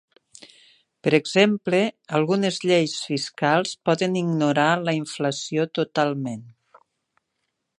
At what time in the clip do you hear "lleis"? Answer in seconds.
2.71-2.95